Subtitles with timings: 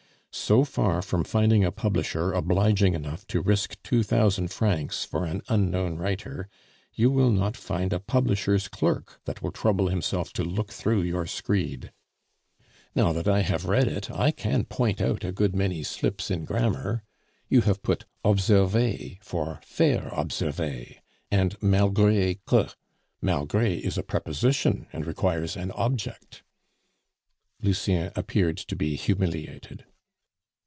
[0.33, 5.41] "So far from finding a publisher obliging enough to risk two thousand francs for an
[5.49, 6.47] unknown writer,
[6.93, 11.25] you will not find a publisher's clerk that will trouble himself to look through your
[11.27, 11.91] screed.
[12.95, 16.45] Now that I have read it I can point out a good many slips in
[16.45, 17.03] grammar.
[17.49, 20.85] You have put observer for faire observer
[21.29, 22.69] and malgre que.
[23.21, 26.41] Malgre is a preposition, and requires an object."
[27.61, 29.83] Lucien appeared to be humiliated.